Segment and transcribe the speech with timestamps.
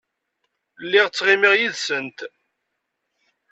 [0.83, 2.19] Lliɣ ttɣimiɣ yid-sent.